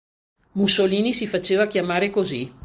[0.55, 2.51] Mussolini si faceva chiamare così.